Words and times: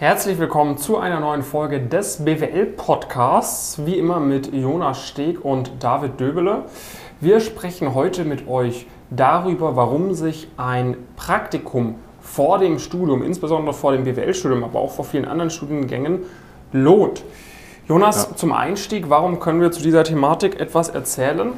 Herzlich 0.00 0.38
willkommen 0.38 0.78
zu 0.78 0.98
einer 0.98 1.18
neuen 1.18 1.42
Folge 1.42 1.80
des 1.80 2.24
BWL-Podcasts, 2.24 3.84
wie 3.84 3.98
immer 3.98 4.20
mit 4.20 4.54
Jonas 4.54 5.08
Steg 5.08 5.44
und 5.44 5.72
David 5.80 6.20
Döbele. 6.20 6.66
Wir 7.20 7.40
sprechen 7.40 7.96
heute 7.96 8.24
mit 8.24 8.46
euch 8.46 8.86
darüber, 9.10 9.74
warum 9.74 10.14
sich 10.14 10.46
ein 10.56 10.96
Praktikum 11.16 11.96
vor 12.20 12.60
dem 12.60 12.78
Studium, 12.78 13.24
insbesondere 13.24 13.74
vor 13.74 13.90
dem 13.90 14.04
BWL-Studium, 14.04 14.62
aber 14.62 14.78
auch 14.78 14.92
vor 14.92 15.04
vielen 15.04 15.24
anderen 15.24 15.50
Studiengängen, 15.50 16.20
lohnt. 16.70 17.24
Jonas, 17.88 18.28
ja. 18.30 18.36
zum 18.36 18.52
Einstieg, 18.52 19.10
warum 19.10 19.40
können 19.40 19.60
wir 19.60 19.72
zu 19.72 19.82
dieser 19.82 20.04
Thematik 20.04 20.60
etwas 20.60 20.90
erzählen? 20.90 21.54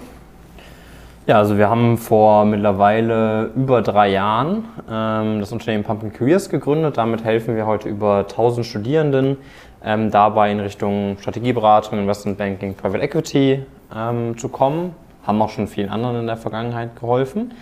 Ja, 1.31 1.39
also 1.39 1.57
wir 1.59 1.71
haben 1.71 1.97
vor 1.97 2.45
mittlerweile 2.45 3.53
über 3.55 3.83
drei 3.83 4.09
Jahren 4.09 4.65
ähm, 4.91 5.39
das 5.39 5.53
Unternehmen 5.53 5.85
Pumpkin 5.85 6.13
Careers 6.13 6.51
gegründet. 6.51 6.97
Damit 6.97 7.23
helfen 7.23 7.55
wir 7.55 7.67
heute 7.67 7.89
über 7.89 8.27
1000 8.29 8.67
Studierenden 8.67 9.37
ähm, 9.85 10.11
dabei 10.11 10.51
in 10.51 10.59
Richtung 10.59 11.19
Strategieberatung, 11.21 12.01
Investment 12.01 12.37
Banking, 12.37 12.75
Private 12.75 13.05
Equity 13.05 13.65
ähm, 13.95 14.39
zu 14.39 14.49
kommen. 14.49 14.93
Haben 15.25 15.41
auch 15.41 15.51
schon 15.51 15.69
vielen 15.69 15.89
anderen 15.89 16.17
in 16.17 16.27
der 16.27 16.37
Vergangenheit 16.37 16.99
geholfen 16.99 17.53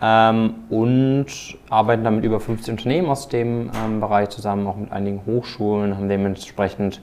ähm, 0.00 0.54
und 0.70 1.26
arbeiten 1.68 2.04
damit 2.04 2.24
über 2.24 2.40
50 2.40 2.70
Unternehmen 2.70 3.10
aus 3.10 3.28
dem 3.28 3.70
ähm, 3.84 4.00
Bereich 4.00 4.30
zusammen, 4.30 4.66
auch 4.66 4.76
mit 4.76 4.90
einigen 4.90 5.20
Hochschulen, 5.26 5.98
haben 5.98 6.08
dementsprechend 6.08 7.02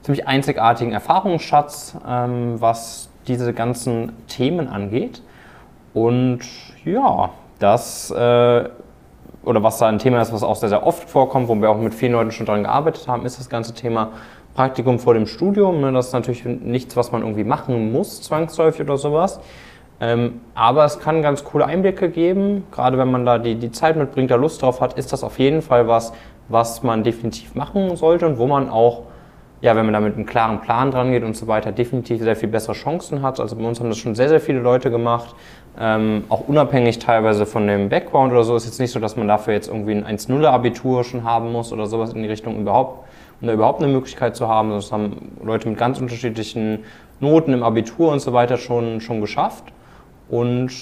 ziemlich 0.00 0.26
einzigartigen 0.26 0.94
Erfahrungsschatz, 0.94 1.98
ähm, 2.08 2.58
was 2.62 3.10
diese 3.26 3.52
ganzen 3.52 4.12
Themen 4.26 4.66
angeht. 4.66 5.20
Und 5.94 6.40
ja, 6.84 7.30
das, 7.58 8.10
äh, 8.10 8.64
oder 9.42 9.62
was 9.62 9.78
da 9.78 9.86
ein 9.86 9.98
Thema 9.98 10.20
ist, 10.20 10.32
was 10.32 10.42
auch 10.42 10.56
sehr, 10.56 10.68
sehr 10.68 10.86
oft 10.86 11.08
vorkommt, 11.08 11.48
wo 11.48 11.54
wir 11.56 11.70
auch 11.70 11.78
mit 11.78 11.94
vielen 11.94 12.12
Leuten 12.12 12.30
schon 12.30 12.46
daran 12.46 12.62
gearbeitet 12.62 13.08
haben, 13.08 13.24
ist 13.26 13.38
das 13.38 13.48
ganze 13.48 13.74
Thema 13.74 14.10
Praktikum 14.54 14.98
vor 14.98 15.14
dem 15.14 15.26
Studium. 15.26 15.80
Ne? 15.80 15.92
Das 15.92 16.08
ist 16.08 16.12
natürlich 16.12 16.44
nichts, 16.44 16.96
was 16.96 17.12
man 17.12 17.22
irgendwie 17.22 17.44
machen 17.44 17.92
muss, 17.92 18.22
zwangsläufig 18.22 18.82
oder 18.82 18.98
sowas. 18.98 19.40
Ähm, 20.00 20.40
aber 20.54 20.84
es 20.84 20.98
kann 20.98 21.22
ganz 21.22 21.44
coole 21.44 21.66
Einblicke 21.66 22.08
geben, 22.08 22.64
gerade 22.72 22.96
wenn 22.96 23.10
man 23.10 23.26
da 23.26 23.38
die, 23.38 23.56
die 23.56 23.70
Zeit 23.70 23.96
mitbringt, 23.96 24.30
da 24.30 24.36
Lust 24.36 24.62
drauf 24.62 24.80
hat, 24.80 24.94
ist 24.94 25.12
das 25.12 25.22
auf 25.22 25.38
jeden 25.38 25.60
Fall 25.60 25.88
was, 25.88 26.14
was 26.48 26.82
man 26.82 27.04
definitiv 27.04 27.54
machen 27.54 27.96
sollte 27.96 28.26
und 28.26 28.38
wo 28.38 28.46
man 28.46 28.70
auch 28.70 29.02
ja, 29.62 29.76
wenn 29.76 29.84
man 29.84 29.92
da 29.92 30.00
mit 30.00 30.14
einem 30.14 30.26
klaren 30.26 30.60
Plan 30.60 30.90
dran 30.90 31.10
geht 31.12 31.22
und 31.22 31.36
so 31.36 31.46
weiter, 31.46 31.70
definitiv 31.70 32.22
sehr 32.22 32.36
viel 32.36 32.48
bessere 32.48 32.72
Chancen 32.72 33.22
hat. 33.22 33.40
Also 33.40 33.56
bei 33.56 33.64
uns 33.64 33.78
haben 33.78 33.90
das 33.90 33.98
schon 33.98 34.14
sehr, 34.14 34.28
sehr 34.28 34.40
viele 34.40 34.60
Leute 34.60 34.90
gemacht, 34.90 35.34
ähm, 35.78 36.24
auch 36.28 36.48
unabhängig 36.48 36.98
teilweise 36.98 37.46
von 37.46 37.66
dem 37.66 37.88
Background 37.88 38.32
oder 38.32 38.44
so. 38.44 38.56
Ist 38.56 38.66
jetzt 38.66 38.80
nicht 38.80 38.90
so, 38.90 39.00
dass 39.00 39.16
man 39.16 39.28
dafür 39.28 39.54
jetzt 39.54 39.68
irgendwie 39.68 39.92
ein 39.92 40.18
1-0-Abitur 40.18 41.04
schon 41.04 41.24
haben 41.24 41.52
muss 41.52 41.72
oder 41.72 41.86
sowas 41.86 42.12
in 42.12 42.22
die 42.22 42.28
Richtung 42.28 42.60
überhaupt, 42.60 43.06
um 43.40 43.46
da 43.46 43.52
überhaupt 43.52 43.82
eine 43.82 43.92
Möglichkeit 43.92 44.36
zu 44.36 44.48
haben. 44.48 44.70
Das 44.70 44.92
haben 44.92 45.32
Leute 45.42 45.68
mit 45.68 45.78
ganz 45.78 46.00
unterschiedlichen 46.00 46.80
Noten 47.20 47.52
im 47.52 47.62
Abitur 47.62 48.12
und 48.12 48.20
so 48.20 48.32
weiter 48.32 48.56
schon, 48.56 49.00
schon 49.00 49.20
geschafft. 49.20 49.64
Und 50.28 50.72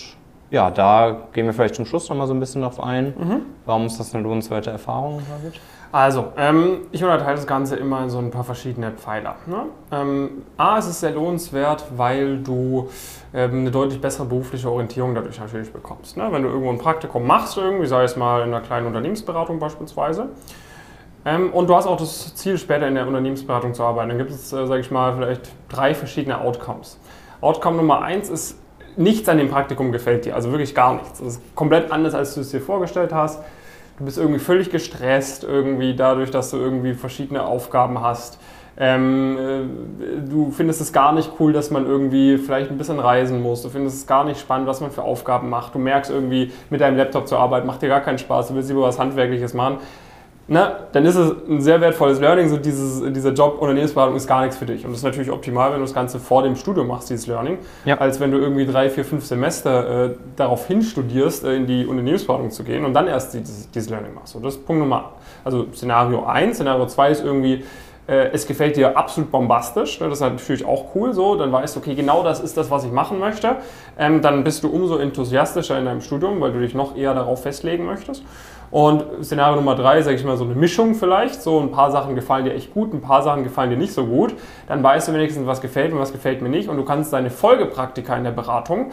ja, 0.50 0.70
da 0.70 1.28
gehen 1.32 1.46
wir 1.46 1.52
vielleicht 1.52 1.74
zum 1.74 1.84
Schluss 1.84 2.08
nochmal 2.08 2.26
so 2.26 2.34
ein 2.34 2.40
bisschen 2.40 2.62
drauf 2.62 2.82
ein, 2.82 3.14
mhm. 3.18 3.42
warum 3.66 3.86
ist 3.86 4.00
das 4.00 4.14
eine 4.14 4.24
lohnenswerte 4.24 4.70
Erfahrung, 4.70 5.20
David? 5.28 5.60
Also, 5.90 6.32
ähm, 6.36 6.80
ich 6.92 7.02
unterteile 7.02 7.36
das 7.36 7.46
Ganze 7.46 7.76
immer 7.76 8.02
in 8.02 8.10
so 8.10 8.18
ein 8.18 8.30
paar 8.30 8.44
verschiedene 8.44 8.90
Pfeiler. 8.90 9.36
Ne? 9.46 9.64
Ähm, 9.90 10.42
A, 10.58 10.78
es 10.78 10.86
ist 10.86 11.00
sehr 11.00 11.12
lohnenswert, 11.12 11.84
weil 11.96 12.38
du 12.38 12.90
ähm, 13.32 13.60
eine 13.60 13.70
deutlich 13.70 13.98
bessere 13.98 14.26
berufliche 14.26 14.70
Orientierung 14.70 15.14
dadurch 15.14 15.40
natürlich 15.40 15.72
bekommst. 15.72 16.18
Ne? 16.18 16.28
Wenn 16.30 16.42
du 16.42 16.48
irgendwo 16.48 16.70
ein 16.70 16.78
Praktikum 16.78 17.26
machst, 17.26 17.56
irgendwie, 17.56 17.86
sei 17.86 18.04
es 18.04 18.16
mal 18.16 18.42
in 18.42 18.48
einer 18.48 18.60
kleinen 18.60 18.86
Unternehmensberatung 18.86 19.58
beispielsweise, 19.58 20.28
ähm, 21.24 21.52
und 21.52 21.68
du 21.68 21.74
hast 21.74 21.86
auch 21.86 21.96
das 21.96 22.34
Ziel, 22.34 22.58
später 22.58 22.86
in 22.86 22.94
der 22.94 23.06
Unternehmensberatung 23.06 23.72
zu 23.72 23.82
arbeiten, 23.82 24.10
dann 24.10 24.18
gibt 24.18 24.30
es, 24.30 24.52
äh, 24.52 24.66
sage 24.66 24.80
ich 24.80 24.90
mal, 24.90 25.14
vielleicht 25.14 25.50
drei 25.70 25.94
verschiedene 25.94 26.40
Outcomes. 26.40 26.98
Outcome 27.40 27.78
Nummer 27.78 28.02
eins 28.02 28.28
ist, 28.28 28.58
nichts 28.96 29.28
an 29.28 29.38
dem 29.38 29.48
Praktikum 29.48 29.90
gefällt 29.90 30.26
dir, 30.26 30.34
also 30.34 30.50
wirklich 30.50 30.74
gar 30.74 30.94
nichts. 30.94 31.18
Das 31.18 31.36
ist 31.36 31.54
komplett 31.54 31.90
anders, 31.92 32.14
als 32.14 32.34
du 32.34 32.40
es 32.42 32.50
dir 32.50 32.60
vorgestellt 32.60 33.12
hast 33.12 33.42
du 33.98 34.04
bist 34.04 34.18
irgendwie 34.18 34.38
völlig 34.38 34.70
gestresst, 34.70 35.44
irgendwie 35.44 35.94
dadurch, 35.94 36.30
dass 36.30 36.50
du 36.50 36.56
irgendwie 36.56 36.94
verschiedene 36.94 37.44
Aufgaben 37.44 38.00
hast. 38.00 38.38
Ähm, 38.80 39.36
äh, 40.00 40.20
du 40.28 40.52
findest 40.52 40.80
es 40.80 40.92
gar 40.92 41.12
nicht 41.12 41.32
cool, 41.40 41.52
dass 41.52 41.70
man 41.70 41.84
irgendwie 41.84 42.38
vielleicht 42.38 42.70
ein 42.70 42.78
bisschen 42.78 43.00
reisen 43.00 43.42
muss. 43.42 43.62
Du 43.62 43.70
findest 43.70 43.96
es 43.96 44.06
gar 44.06 44.24
nicht 44.24 44.38
spannend, 44.38 44.68
was 44.68 44.80
man 44.80 44.92
für 44.92 45.02
Aufgaben 45.02 45.50
macht. 45.50 45.74
Du 45.74 45.80
merkst 45.80 46.10
irgendwie, 46.12 46.52
mit 46.70 46.80
deinem 46.80 46.96
Laptop 46.96 47.26
zu 47.26 47.36
arbeiten 47.36 47.66
macht 47.66 47.82
dir 47.82 47.88
gar 47.88 48.00
keinen 48.00 48.18
Spaß. 48.18 48.48
Du 48.48 48.54
willst 48.54 48.68
lieber 48.68 48.82
was 48.82 48.98
Handwerkliches 49.00 49.52
machen 49.52 49.78
na, 50.50 50.78
dann 50.92 51.04
ist 51.04 51.14
es 51.14 51.30
ein 51.46 51.60
sehr 51.60 51.78
wertvolles 51.82 52.20
Learning. 52.20 52.48
So 52.48 52.56
dieses, 52.56 53.02
dieser 53.12 53.32
Job 53.32 53.58
Unternehmensberatung 53.60 54.16
ist 54.16 54.26
gar 54.26 54.40
nichts 54.40 54.56
für 54.56 54.64
dich. 54.64 54.82
Und 54.82 54.92
das 54.92 55.00
ist 55.00 55.04
natürlich 55.04 55.30
optimal, 55.30 55.72
wenn 55.72 55.80
du 55.80 55.84
das 55.84 55.92
Ganze 55.92 56.18
vor 56.18 56.42
dem 56.42 56.56
Studium 56.56 56.86
machst, 56.86 57.10
dieses 57.10 57.26
Learning, 57.26 57.58
ja. 57.84 57.98
als 57.98 58.18
wenn 58.18 58.32
du 58.32 58.38
irgendwie 58.38 58.64
drei, 58.64 58.88
vier, 58.88 59.04
fünf 59.04 59.26
Semester 59.26 60.06
äh, 60.06 60.10
darauf 60.36 60.66
hinstudierst, 60.66 61.44
äh, 61.44 61.54
in 61.54 61.66
die 61.66 61.84
Unternehmensberatung 61.84 62.50
zu 62.50 62.64
gehen 62.64 62.86
und 62.86 62.94
dann 62.94 63.08
erst 63.08 63.34
dieses, 63.34 63.70
dieses 63.70 63.90
Learning 63.90 64.14
machst. 64.14 64.32
So, 64.32 64.40
das 64.40 64.54
ist 64.54 64.66
Punkt 64.66 64.80
Nummer, 64.80 65.12
also 65.44 65.66
Szenario 65.74 66.24
1. 66.24 66.56
Szenario 66.56 66.86
2 66.86 67.10
ist 67.10 67.22
irgendwie, 67.22 67.64
es 68.12 68.46
gefällt 68.46 68.76
dir 68.76 68.96
absolut 68.96 69.30
bombastisch. 69.30 70.00
Ne? 70.00 70.08
Das 70.08 70.18
ist 70.18 70.22
natürlich 70.22 70.64
auch 70.64 70.94
cool 70.94 71.12
so. 71.12 71.36
Dann 71.36 71.52
weißt 71.52 71.76
du, 71.76 71.80
okay, 71.80 71.94
genau 71.94 72.22
das 72.22 72.40
ist 72.40 72.56
das, 72.56 72.70
was 72.70 72.84
ich 72.84 72.92
machen 72.92 73.18
möchte. 73.18 73.56
Ähm, 73.98 74.22
dann 74.22 74.44
bist 74.44 74.64
du 74.64 74.68
umso 74.68 74.96
enthusiastischer 74.96 75.78
in 75.78 75.84
deinem 75.84 76.00
Studium, 76.00 76.40
weil 76.40 76.52
du 76.52 76.60
dich 76.60 76.74
noch 76.74 76.96
eher 76.96 77.14
darauf 77.14 77.42
festlegen 77.42 77.84
möchtest. 77.84 78.24
Und 78.70 79.04
Szenario 79.22 79.56
Nummer 79.56 79.74
drei, 79.74 80.02
sage 80.02 80.16
ich 80.16 80.24
mal, 80.24 80.36
so 80.36 80.44
eine 80.44 80.54
Mischung 80.54 80.94
vielleicht. 80.94 81.42
So 81.42 81.60
ein 81.60 81.70
paar 81.70 81.90
Sachen 81.90 82.14
gefallen 82.14 82.44
dir 82.44 82.54
echt 82.54 82.72
gut, 82.72 82.92
ein 82.92 83.00
paar 83.00 83.22
Sachen 83.22 83.44
gefallen 83.44 83.70
dir 83.70 83.76
nicht 83.76 83.92
so 83.92 84.06
gut. 84.06 84.34
Dann 84.66 84.82
weißt 84.82 85.08
du 85.08 85.12
wenigstens, 85.14 85.46
was 85.46 85.60
gefällt 85.60 85.92
mir, 85.92 86.00
was 86.00 86.12
gefällt 86.12 86.42
mir 86.42 86.48
nicht. 86.48 86.68
Und 86.68 86.76
du 86.76 86.84
kannst 86.84 87.12
deine 87.12 87.30
Folgepraktika 87.30 88.16
in 88.16 88.24
der 88.24 88.32
Beratung 88.32 88.92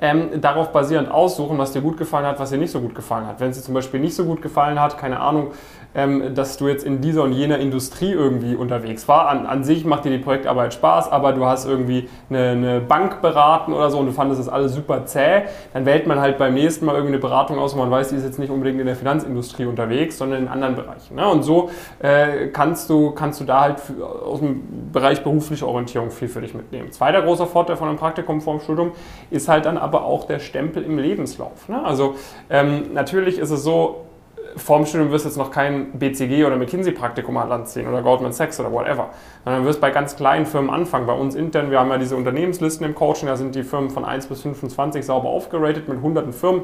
ähm, 0.00 0.40
darauf 0.40 0.72
basierend 0.72 1.10
aussuchen, 1.10 1.58
was 1.58 1.72
dir 1.72 1.80
gut 1.80 1.96
gefallen 1.96 2.26
hat, 2.26 2.38
was 2.38 2.50
dir 2.50 2.58
nicht 2.58 2.70
so 2.70 2.80
gut 2.80 2.94
gefallen 2.94 3.26
hat. 3.26 3.40
Wenn 3.40 3.50
es 3.50 3.56
dir 3.56 3.62
zum 3.62 3.74
Beispiel 3.74 4.00
nicht 4.00 4.14
so 4.14 4.24
gut 4.24 4.42
gefallen 4.42 4.80
hat, 4.80 4.98
keine 4.98 5.20
Ahnung, 5.20 5.52
ähm, 5.96 6.34
dass 6.34 6.58
du 6.58 6.68
jetzt 6.68 6.84
in 6.84 7.00
dieser 7.00 7.22
und 7.22 7.32
jener 7.32 7.58
Industrie 7.58 8.12
irgendwie 8.12 8.54
unterwegs 8.54 9.08
war. 9.08 9.28
An, 9.28 9.46
an 9.46 9.64
sich 9.64 9.84
macht 9.84 10.04
dir 10.04 10.10
die 10.10 10.18
Projektarbeit 10.18 10.74
Spaß, 10.74 11.10
aber 11.10 11.32
du 11.32 11.46
hast 11.46 11.66
irgendwie 11.66 12.08
eine, 12.28 12.50
eine, 12.50 12.80
Bank 12.80 13.22
beraten 13.22 13.72
oder 13.72 13.90
so 13.90 13.98
und 13.98 14.06
du 14.06 14.12
fandest 14.12 14.40
das 14.40 14.48
alles 14.48 14.74
super 14.74 15.06
zäh, 15.06 15.44
dann 15.72 15.86
wählt 15.86 16.06
man 16.06 16.20
halt 16.20 16.36
beim 16.36 16.52
nächsten 16.54 16.84
Mal 16.84 16.92
irgendwie 16.92 17.14
eine 17.14 17.22
Beratung 17.22 17.58
aus, 17.58 17.74
wo 17.74 17.78
man 17.78 17.90
weiß, 17.90 18.10
die 18.10 18.16
ist 18.16 18.24
jetzt 18.24 18.38
nicht 18.38 18.50
unbedingt 18.50 18.78
in 18.78 18.86
der 18.86 18.94
Finanzindustrie 18.94 19.64
unterwegs, 19.64 20.18
sondern 20.18 20.42
in 20.42 20.48
anderen 20.48 20.76
Bereichen. 20.76 21.16
Ne? 21.16 21.26
Und 21.26 21.42
so 21.42 21.70
äh, 22.00 22.48
kannst, 22.48 22.90
du, 22.90 23.12
kannst 23.12 23.40
du 23.40 23.44
da 23.44 23.62
halt 23.62 23.76
aus 24.24 24.40
dem 24.40 24.92
Bereich 24.92 25.22
berufliche 25.22 25.66
Orientierung 25.66 26.10
viel 26.10 26.28
für 26.28 26.42
dich 26.42 26.52
mitnehmen. 26.52 26.92
Zweiter 26.92 27.22
großer 27.22 27.46
Vorteil 27.46 27.76
von 27.76 27.88
einem 27.88 27.96
Praktikum 27.96 28.42
vor 28.42 28.58
dem 28.58 28.60
Studium 28.60 28.92
ist 29.30 29.48
halt 29.48 29.64
dann 29.64 29.78
aber 29.78 30.04
auch 30.04 30.26
der 30.26 30.40
Stempel 30.40 30.82
im 30.82 30.98
Lebenslauf. 30.98 31.68
Ne? 31.68 31.82
Also 31.82 32.16
ähm, 32.50 32.92
natürlich 32.92 33.38
ist 33.38 33.50
es 33.50 33.64
so, 33.64 34.06
vorm 34.56 34.86
Studium 34.86 35.10
wirst 35.10 35.24
du 35.24 35.28
jetzt 35.28 35.38
noch 35.38 35.50
kein 35.50 35.92
BCG 35.98 36.44
oder 36.44 36.56
McKinsey-Praktikum 36.56 37.36
an 37.36 37.48
Land 37.48 37.68
ziehen 37.68 37.86
oder 37.86 38.02
Goldman 38.02 38.32
Sachs 38.32 38.58
oder 38.58 38.72
whatever, 38.72 39.10
sondern 39.44 39.64
wirst 39.64 39.80
bei 39.80 39.90
ganz 39.90 40.16
kleinen 40.16 40.46
Firmen 40.46 40.70
anfangen. 40.70 41.06
Bei 41.06 41.12
uns 41.12 41.34
intern, 41.34 41.70
wir 41.70 41.78
haben 41.78 41.90
ja 41.90 41.98
diese 41.98 42.16
Unternehmenslisten 42.16 42.86
im 42.86 42.94
Coaching, 42.94 43.28
da 43.28 43.36
sind 43.36 43.54
die 43.54 43.62
Firmen 43.62 43.90
von 43.90 44.04
1 44.04 44.26
bis 44.26 44.42
25 44.42 45.04
sauber 45.04 45.28
aufgeratet 45.28 45.88
mit 45.88 46.00
hunderten 46.00 46.32
Firmen, 46.32 46.62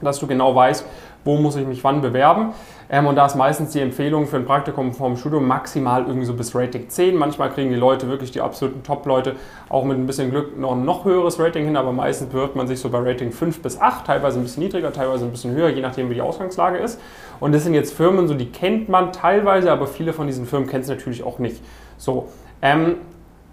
dass 0.00 0.18
du 0.18 0.26
genau 0.26 0.54
weißt, 0.54 0.84
wo 1.24 1.36
muss 1.36 1.56
ich 1.56 1.66
mich 1.66 1.84
wann 1.84 2.00
bewerben. 2.00 2.54
Ähm, 2.90 3.06
und 3.06 3.16
da 3.16 3.26
ist 3.26 3.34
meistens 3.34 3.72
die 3.72 3.80
Empfehlung 3.80 4.26
für 4.26 4.36
ein 4.36 4.46
Praktikum 4.46 4.94
vom 4.94 5.16
Studium 5.16 5.46
maximal 5.46 6.06
irgendwie 6.06 6.24
so 6.24 6.34
bis 6.34 6.54
Rating 6.54 6.88
10. 6.88 7.16
Manchmal 7.16 7.50
kriegen 7.50 7.70
die 7.70 7.76
Leute 7.76 8.08
wirklich 8.08 8.30
die 8.30 8.40
absoluten 8.40 8.82
Top-Leute 8.82 9.36
auch 9.68 9.84
mit 9.84 9.98
ein 9.98 10.06
bisschen 10.06 10.30
Glück 10.30 10.58
noch 10.58 10.72
ein 10.72 10.84
noch 10.84 11.04
höheres 11.04 11.38
Rating 11.38 11.64
hin, 11.64 11.76
aber 11.76 11.92
meistens 11.92 12.30
bewirbt 12.30 12.56
man 12.56 12.66
sich 12.66 12.80
so 12.80 12.88
bei 12.88 12.98
Rating 12.98 13.30
5 13.30 13.60
bis 13.60 13.78
8, 13.78 14.06
teilweise 14.06 14.38
ein 14.38 14.42
bisschen 14.42 14.62
niedriger, 14.62 14.92
teilweise 14.92 15.26
ein 15.26 15.30
bisschen 15.30 15.54
höher, 15.54 15.68
je 15.68 15.82
nachdem 15.82 16.08
wie 16.08 16.14
die 16.14 16.22
Ausgangslage 16.22 16.78
ist. 16.78 16.98
Und 17.40 17.52
das 17.52 17.64
sind 17.64 17.74
jetzt 17.74 17.92
Firmen, 17.92 18.26
so 18.26 18.34
die 18.34 18.50
kennt 18.50 18.88
man 18.88 19.12
teilweise, 19.12 19.70
aber 19.70 19.86
viele 19.86 20.12
von 20.12 20.26
diesen 20.26 20.46
Firmen 20.46 20.68
kennt 20.68 20.84
es 20.84 20.90
natürlich 20.90 21.22
auch 21.24 21.38
nicht. 21.38 21.62
So. 21.98 22.28
Ähm, 22.62 22.96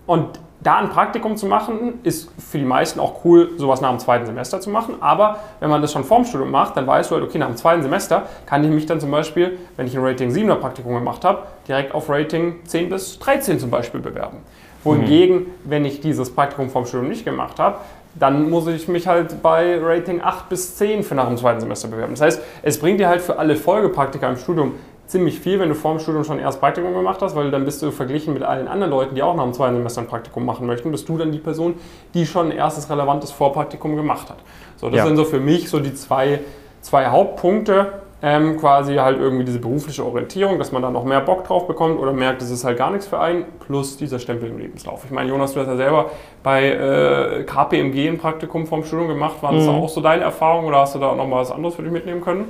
und 0.07 0.39
da 0.61 0.77
ein 0.77 0.89
Praktikum 0.89 1.37
zu 1.37 1.45
machen, 1.45 1.99
ist 2.03 2.29
für 2.39 2.57
die 2.57 2.65
meisten 2.65 2.99
auch 2.99 3.23
cool, 3.23 3.51
sowas 3.57 3.81
nach 3.81 3.89
dem 3.89 3.99
zweiten 3.99 4.25
Semester 4.25 4.59
zu 4.61 4.69
machen. 4.69 4.95
Aber 4.99 5.37
wenn 5.59 5.69
man 5.69 5.81
das 5.81 5.91
schon 5.91 6.03
vorm 6.03 6.25
Studium 6.25 6.51
macht, 6.51 6.75
dann 6.77 6.87
weißt 6.87 7.11
du 7.11 7.15
halt, 7.15 7.23
okay, 7.23 7.37
nach 7.37 7.47
dem 7.47 7.57
zweiten 7.57 7.83
Semester 7.83 8.23
kann 8.45 8.63
ich 8.63 8.69
mich 8.69 8.85
dann 8.85 8.99
zum 8.99 9.11
Beispiel, 9.11 9.59
wenn 9.75 9.85
ich 9.85 9.95
ein 9.95 10.03
Rating 10.03 10.31
7er 10.31 10.55
Praktikum 10.55 10.93
gemacht 10.95 11.23
habe, 11.23 11.43
direkt 11.67 11.93
auf 11.93 12.09
Rating 12.09 12.55
10 12.65 12.89
bis 12.89 13.19
13 13.19 13.59
zum 13.59 13.69
Beispiel 13.69 13.99
bewerben. 13.99 14.37
Wohingegen, 14.83 15.35
mhm. 15.35 15.45
wenn 15.65 15.85
ich 15.85 15.99
dieses 15.99 16.33
Praktikum 16.33 16.69
vorm 16.69 16.85
Studium 16.85 17.09
nicht 17.09 17.25
gemacht 17.25 17.59
habe, 17.59 17.77
dann 18.17 18.49
muss 18.49 18.67
ich 18.67 18.87
mich 18.87 19.07
halt 19.07 19.41
bei 19.41 19.77
Rating 19.81 20.21
8 20.21 20.47
bis 20.49 20.77
10 20.77 21.03
für 21.03 21.15
nach 21.15 21.27
dem 21.27 21.37
zweiten 21.37 21.59
Semester 21.59 21.89
bewerben. 21.89 22.13
Das 22.13 22.21
heißt, 22.21 22.41
es 22.61 22.79
bringt 22.79 22.99
dir 22.99 23.09
halt 23.09 23.21
für 23.21 23.37
alle 23.37 23.55
Folgepraktika 23.55 24.29
im 24.29 24.37
Studium 24.37 24.75
ziemlich 25.07 25.39
viel, 25.39 25.59
wenn 25.59 25.69
du 25.69 25.75
vor 25.75 25.91
dem 25.91 25.99
Studium 25.99 26.23
schon 26.23 26.39
erst 26.39 26.59
Praktikum 26.59 26.93
gemacht 26.93 27.21
hast, 27.21 27.35
weil 27.35 27.51
dann 27.51 27.65
bist 27.65 27.81
du 27.81 27.91
verglichen 27.91 28.33
mit 28.33 28.43
allen 28.43 28.67
anderen 28.67 28.91
Leuten, 28.91 29.15
die 29.15 29.21
auch 29.23 29.35
nach 29.35 29.43
dem 29.43 29.53
zweiten 29.53 29.75
Semester 29.75 30.01
ein 30.01 30.07
Praktikum 30.07 30.45
machen 30.45 30.65
möchten, 30.65 30.91
bist 30.91 31.07
du 31.07 31.17
dann 31.17 31.31
die 31.31 31.37
Person, 31.39 31.75
die 32.13 32.25
schon 32.25 32.47
ein 32.47 32.57
erstes 32.57 32.89
relevantes 32.89 33.31
Vorpraktikum 33.31 33.95
gemacht 33.95 34.29
hat. 34.29 34.37
So, 34.77 34.89
das 34.89 34.97
ja. 34.97 35.05
sind 35.05 35.15
so 35.17 35.23
für 35.25 35.39
mich 35.39 35.69
so 35.69 35.79
die 35.79 35.93
zwei, 35.93 36.39
zwei 36.81 37.07
Hauptpunkte, 37.07 37.87
Ähm, 38.23 38.57
quasi 38.57 38.95
halt 38.95 39.19
irgendwie 39.19 39.43
diese 39.43 39.59
berufliche 39.59 40.03
Orientierung, 40.03 40.57
dass 40.57 40.71
man 40.71 40.81
da 40.81 40.89
noch 40.89 41.03
mehr 41.03 41.19
Bock 41.21 41.43
drauf 41.43 41.67
bekommt 41.67 41.99
oder 41.99 42.11
merkt, 42.11 42.41
es 42.41 42.49
ist 42.49 42.63
halt 42.63 42.77
gar 42.77 42.89
nichts 42.89 43.05
für 43.05 43.19
einen, 43.19 43.43
plus 43.67 43.97
dieser 43.97 44.17
Stempel 44.17 44.49
im 44.49 44.57
Lebenslauf. 44.57 45.03
Ich 45.05 45.11
meine, 45.11 45.29
Jonas, 45.29 45.53
du 45.53 45.59
hast 45.59 45.67
ja 45.67 45.75
selber 45.75 46.09
bei 46.41 46.69
äh, 46.71 47.43
KPMG 47.43 48.07
ein 48.07 48.17
Praktikum 48.17 48.65
vom 48.65 48.83
Studium 48.83 49.09
gemacht. 49.09 49.35
War 49.41 49.51
das 49.53 49.65
Mhm. 49.65 49.69
auch 49.75 49.89
so 49.89 50.01
deine 50.01 50.23
Erfahrung 50.23 50.65
oder 50.65 50.77
hast 50.79 50.95
du 50.95 50.99
da 50.99 51.09
auch 51.09 51.15
noch 51.17 51.27
mal 51.27 51.41
was 51.41 51.51
anderes 51.51 51.75
für 51.75 51.83
dich 51.83 51.91
mitnehmen 51.91 52.21
können? 52.21 52.45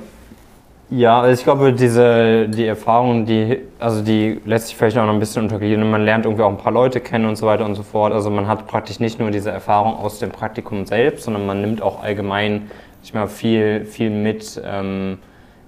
Ja, 0.88 1.20
also 1.20 1.40
ich 1.40 1.44
glaube, 1.44 1.72
diese, 1.72 2.48
die 2.48 2.64
Erfahrung, 2.64 3.26
die, 3.26 3.58
also 3.80 4.02
die 4.04 4.40
lässt 4.44 4.68
sich 4.68 4.76
vielleicht 4.76 4.96
auch 4.96 5.04
noch 5.04 5.12
ein 5.12 5.18
bisschen 5.18 5.42
untergliedern. 5.42 5.90
Man 5.90 6.04
lernt 6.04 6.26
irgendwie 6.26 6.44
auch 6.44 6.48
ein 6.50 6.58
paar 6.58 6.72
Leute 6.72 7.00
kennen 7.00 7.26
und 7.26 7.34
so 7.34 7.44
weiter 7.46 7.64
und 7.64 7.74
so 7.74 7.82
fort. 7.82 8.12
Also 8.12 8.30
man 8.30 8.46
hat 8.46 8.68
praktisch 8.68 9.00
nicht 9.00 9.18
nur 9.18 9.32
diese 9.32 9.50
Erfahrung 9.50 9.96
aus 9.96 10.20
dem 10.20 10.30
Praktikum 10.30 10.86
selbst, 10.86 11.24
sondern 11.24 11.44
man 11.44 11.60
nimmt 11.60 11.82
auch 11.82 12.02
allgemein 12.04 12.70
ich 13.02 13.14
mal 13.14 13.26
viel, 13.28 13.84
viel 13.84 14.10
mit 14.10 14.60
ähm, 14.64 15.18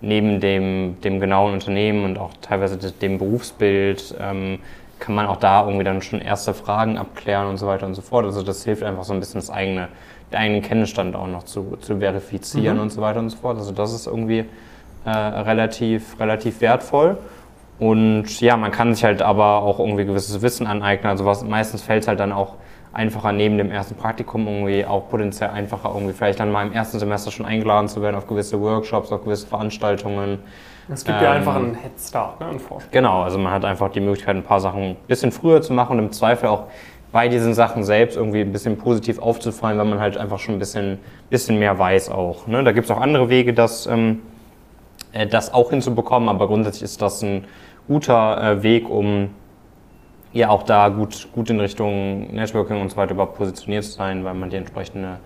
neben 0.01 0.41
dem, 0.41 1.01
dem 1.03 1.19
genauen 1.19 1.53
Unternehmen 1.53 2.05
und 2.05 2.17
auch 2.19 2.31
teilweise 2.41 2.77
de- 2.77 2.93
dem 2.93 3.19
Berufsbild. 3.19 4.15
Ähm, 4.21 4.61
kann 5.01 5.15
man 5.17 5.27
auch 5.27 5.37
da 5.37 5.65
irgendwie 5.65 5.85
dann 5.85 6.03
schon 6.03 6.21
erste 6.21 6.55
Fragen 6.55 6.97
abklären 6.99 7.47
und 7.49 7.57
so 7.57 7.67
weiter 7.67 7.87
und 7.87 7.95
so 7.95 8.03
fort. 8.03 8.25
Also 8.25 8.43
das 8.43 8.65
hilft 8.65 8.83
einfach 8.85 9.05
so 9.05 9.13
ein 9.15 9.21
bisschen 9.21 9.41
das 9.41 9.51
eigene, 9.51 9.89
den 10.33 10.39
eigenen 10.39 10.63
Kennenstand 10.63 11.15
auch 11.17 11.27
noch 11.29 11.43
zu, 11.45 11.77
zu 11.81 11.99
verifizieren 11.99 12.77
Mhm. 12.77 12.83
und 12.85 12.91
so 12.93 13.01
weiter 13.01 13.19
und 13.21 13.31
so 13.31 13.37
fort. 13.37 13.57
Also 13.59 13.73
das 13.73 13.93
ist 13.93 14.07
irgendwie 14.07 14.45
äh, 15.05 15.11
relativ, 15.11 16.19
relativ 16.21 16.61
wertvoll. 16.61 17.19
Und 17.79 18.41
ja, 18.41 18.57
man 18.57 18.73
kann 18.73 18.93
sich 18.93 19.05
halt 19.05 19.23
aber 19.23 19.63
auch 19.63 19.79
irgendwie 19.79 20.05
gewisses 20.05 20.43
Wissen 20.43 20.67
aneignen. 20.67 21.11
Also 21.11 21.25
was, 21.25 21.45
meistens 21.45 21.83
fällt 21.83 22.03
es 22.03 22.09
halt 22.09 22.19
dann 22.19 22.33
auch 22.33 22.55
einfacher 22.93 23.33
neben 23.33 23.59
dem 23.59 23.71
ersten 23.71 23.95
Praktikum 23.95 24.47
irgendwie 24.47 24.85
auch 24.85 25.09
potenziell 25.09 25.51
einfacher 25.51 25.91
irgendwie 25.95 26.13
vielleicht 26.13 26.41
dann 26.41 26.51
mal 26.51 26.67
im 26.67 26.73
ersten 26.73 26.99
Semester 26.99 27.31
schon 27.31 27.47
eingeladen 27.47 27.89
zu 27.89 28.03
werden 28.03 28.17
auf 28.17 28.27
gewisse 28.27 28.61
Workshops, 28.61 29.13
auf 29.13 29.23
gewisse 29.23 29.47
Veranstaltungen. 29.47 30.41
Es 30.93 31.05
gibt 31.05 31.21
ja 31.21 31.33
Ähm, 31.33 31.37
einfach 31.37 31.57
einen 31.57 31.75
Head 31.75 31.93
Start, 32.01 32.41
ne, 32.41 32.47
einen 32.47 32.59
Vorsprung. 32.59 32.91
Genau, 32.91 33.23
also 33.23 33.39
man 33.39 33.53
hat 33.53 33.65
einfach 33.65 33.91
die 33.91 34.01
Möglichkeit, 34.01 34.37
ein 34.37 34.43
paar 34.43 34.61
Sachen 34.61 34.83
ein 34.83 34.97
bisschen 35.07 35.33
früher 35.33 35.61
zu 35.61 35.73
machen 35.73 35.99
und 35.99 36.07
im 36.07 36.13
Zweifel 36.13 36.49
auch 36.49 36.65
bei 37.13 37.29
diesen 37.29 37.55
Sachen 37.55 37.85
selbst 37.85 38.17
irgendwie 38.17 38.41
ein 38.41 38.53
bisschen 38.53 38.77
positiv 38.79 39.19
aufzufallen, 39.19 39.79
weil 39.79 39.87
man 39.87 40.01
halt 40.01 40.17
einfach 40.17 40.39
schon 40.39 40.57
ein 40.57 40.59
bisschen, 40.59 40.99
bisschen 41.31 41.59
mehr 41.59 41.79
weiß 41.79 42.11
auch. 42.11 42.47
Ne? 42.47 42.65
Da 42.65 42.73
gibt 42.73 42.87
es 42.87 42.91
auch 42.91 43.01
andere 43.01 43.29
Wege, 43.29 43.53
das, 43.55 43.87
ähm, 43.87 44.21
äh, 44.21 44.38
das 45.31 45.53
auch 45.53 45.71
hinzubekommen, 45.71 46.29
aber 46.29 46.47
grundsätzlich 46.47 46.85
ist 46.85 47.03
das 47.03 47.23
ein 47.23 47.45
guter 47.87 48.43
äh, 48.43 48.63
Weg, 48.63 48.89
um 48.89 49.31
ja 50.33 50.51
auch 50.51 50.63
da 50.63 50.89
gut, 50.89 51.29
gut 51.33 51.51
in 51.51 51.59
Richtung 51.61 52.33
Networking 52.35 52.81
und 52.81 52.91
so 52.91 52.97
weiter 52.97 53.13
überhaupt 53.13 53.37
positioniert 53.37 53.85
zu 53.85 53.93
sein, 53.93 54.25
weil 54.25 54.35
man 54.35 54.51
die 54.51 54.57
entsprechende 54.57 55.19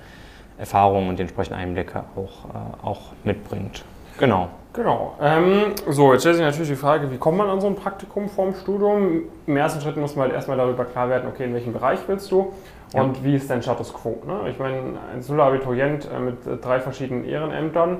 Erfahrung 0.58 1.08
und 1.08 1.19
die 1.19 1.23
entsprechenden 1.23 1.58
Einblicke 1.58 2.05
auch, 2.14 2.44
äh, 2.55 2.87
auch 2.87 3.00
mitbringt. 3.25 3.84
Genau. 4.19 4.49
Genau. 4.75 5.17
Ähm, 5.20 5.75
so, 5.90 6.12
jetzt 6.12 6.23
stellt 6.23 6.37
sich 6.37 6.44
natürlich 6.44 6.70
die 6.70 6.76
Frage, 6.76 7.11
wie 7.11 7.19
kommt 7.19 7.37
man 7.37 7.50
an 7.50 7.61
so 7.61 7.67
ein 7.67 7.75
Praktikum 7.75 8.29
vorm 8.31 8.55
Studium? 8.55 9.25
Im 9.46 9.56
ersten 9.56 9.82
Schritt 9.82 9.99
muss 9.99 10.17
man 10.17 10.25
halt 10.25 10.34
erstmal 10.34 10.56
darüber 10.56 10.87
klar 10.87 11.11
werden, 11.11 11.29
okay, 11.29 11.44
in 11.44 11.52
welchem 11.52 11.75
Bereich 11.75 11.99
willst 12.06 12.31
du 12.31 12.55
und 12.94 13.23
wie 13.23 13.34
ist 13.34 13.50
dein 13.50 13.62
Status 13.62 13.93
quo? 13.93 14.23
Ne? 14.26 14.49
Ich 14.50 14.58
meine, 14.58 14.79
ein 15.12 15.20
Sula-Abiturient 15.20 16.08
äh, 16.11 16.19
mit 16.19 16.46
äh, 16.46 16.56
drei 16.56 16.81
verschiedenen 16.81 17.25
Ehrenämtern, 17.26 17.99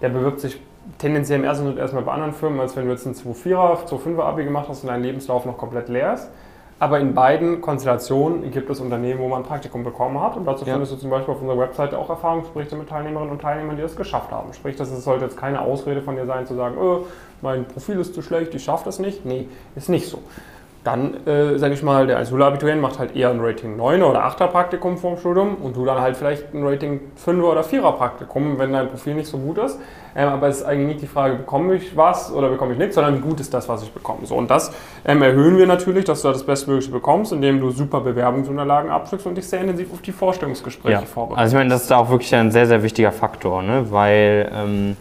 der 0.00 0.08
bewirbt 0.08 0.40
sich 0.40 0.58
tendenziell 0.98 1.38
im 1.40 1.44
ersten 1.44 1.66
Schritt 1.66 1.78
erstmal 1.78 2.02
bei 2.02 2.12
anderen 2.12 2.32
Firmen, 2.32 2.60
als 2.60 2.76
wenn 2.76 2.84
du 2.86 2.90
jetzt 2.92 3.06
ein 3.06 3.14
2-4er, 3.14 3.86
2-5er 3.86 4.22
Abi 4.22 4.44
gemacht 4.44 4.66
hast 4.68 4.82
und 4.82 4.88
dein 4.88 5.02
Lebenslauf 5.02 5.44
noch 5.46 5.56
komplett 5.58 5.88
leer 5.88 6.14
ist. 6.14 6.28
Aber 6.80 6.98
in 6.98 7.14
beiden 7.14 7.60
Konstellationen 7.60 8.50
gibt 8.50 8.68
es 8.68 8.80
Unternehmen, 8.80 9.20
wo 9.20 9.28
man 9.28 9.42
ein 9.42 9.46
Praktikum 9.46 9.84
bekommen 9.84 10.20
hat. 10.20 10.36
Und 10.36 10.44
dazu 10.44 10.64
Ja. 10.66 10.72
findest 10.72 10.92
du 10.92 10.96
zum 10.96 11.08
Beispiel 11.08 11.32
auf 11.32 11.40
unserer 11.40 11.58
Webseite 11.58 11.96
auch 11.96 12.10
Erfahrungsberichte 12.10 12.74
mit 12.76 12.88
Teilnehmerinnen 12.88 13.30
und 13.30 13.40
Teilnehmern, 13.40 13.76
die 13.76 13.82
das 13.82 13.94
geschafft 13.96 14.32
haben. 14.32 14.52
Sprich, 14.52 14.74
das 14.76 14.90
sollte 15.04 15.24
jetzt 15.24 15.36
keine 15.38 15.60
Ausrede 15.60 16.02
von 16.02 16.16
dir 16.16 16.26
sein, 16.26 16.46
zu 16.46 16.54
sagen, 16.54 16.76
äh, 16.76 17.04
mein 17.42 17.64
Profil 17.66 18.00
ist 18.00 18.12
zu 18.14 18.22
schlecht, 18.22 18.54
ich 18.54 18.64
schaffe 18.64 18.84
das 18.86 18.98
nicht. 18.98 19.24
Nee, 19.24 19.48
ist 19.76 19.88
nicht 19.88 20.08
so. 20.08 20.18
Dann, 20.84 21.26
äh, 21.26 21.58
sage 21.58 21.72
ich 21.72 21.82
mal, 21.82 22.06
der 22.06 22.24
Schulabiturient 22.26 22.80
macht 22.82 22.98
halt 22.98 23.16
eher 23.16 23.30
ein 23.30 23.40
Rating 23.40 23.74
9 23.76 24.02
oder 24.02 24.22
8er 24.26 24.48
Praktikum 24.48 24.98
vorm 24.98 25.16
Studium 25.16 25.56
und 25.56 25.74
du 25.76 25.86
dann 25.86 25.98
halt 25.98 26.14
vielleicht 26.14 26.52
ein 26.52 26.62
Rating 26.62 27.00
5er 27.24 27.42
oder 27.42 27.62
4er 27.62 27.92
Praktikum, 27.92 28.58
wenn 28.58 28.72
dein 28.74 28.88
Profil 28.88 29.14
nicht 29.14 29.26
so 29.28 29.38
gut 29.38 29.56
ist. 29.56 29.80
Ähm, 30.14 30.28
aber 30.28 30.48
es 30.48 30.58
ist 30.58 30.64
eigentlich 30.64 30.88
nicht 30.88 31.00
die 31.00 31.06
Frage, 31.06 31.36
bekomme 31.36 31.74
ich 31.74 31.96
was 31.96 32.30
oder 32.30 32.50
bekomme 32.50 32.72
ich 32.74 32.78
nichts, 32.78 32.96
sondern 32.96 33.16
wie 33.16 33.20
gut 33.20 33.40
ist 33.40 33.54
das, 33.54 33.66
was 33.68 33.82
ich 33.82 33.90
bekomme. 33.92 34.26
So, 34.26 34.34
und 34.36 34.50
das 34.50 34.72
ähm, 35.06 35.22
erhöhen 35.22 35.56
wir 35.56 35.66
natürlich, 35.66 36.04
dass 36.04 36.20
du 36.20 36.28
das 36.28 36.44
Bestmögliche 36.44 36.92
bekommst, 36.92 37.32
indem 37.32 37.60
du 37.60 37.70
super 37.70 38.00
Bewerbungsunterlagen 38.00 38.90
abschickst 38.90 39.26
und 39.26 39.36
dich 39.36 39.48
sehr 39.48 39.62
intensiv 39.62 39.90
auf 39.90 40.02
die 40.02 40.12
Vorstellungsgespräche 40.12 40.92
Ja. 40.92 41.00
vorbereitest. 41.00 41.40
Also 41.40 41.56
ich 41.56 41.60
meine, 41.60 41.70
das 41.70 41.82
ist 41.82 41.90
da 41.90 41.96
auch 41.96 42.10
wirklich 42.10 42.34
ein 42.34 42.50
sehr, 42.50 42.66
sehr 42.66 42.82
wichtiger 42.82 43.10
Faktor, 43.10 43.62
ne? 43.62 43.86
weil 43.90 44.50
ähm, 44.54 44.96